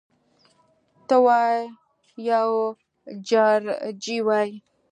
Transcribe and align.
ته 1.07 1.15
وا 1.25 1.41
یو 2.31 2.47
جارچي 3.29 4.17
وايي: 4.27 4.51